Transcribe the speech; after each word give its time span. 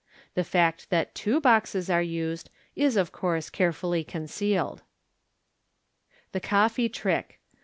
The 0.33 0.43
fact 0.43 0.89
that 0.89 1.13
two 1.13 1.39
boxes 1.39 1.87
are 1.87 2.01
used 2.01 2.49
is, 2.75 2.97
of 2.97 3.11
course, 3.11 3.51
carefully 3.51 4.03
concealed. 4.03 4.81
The 6.31 6.39
Coffee 6.39 6.89
Trick. 6.89 7.39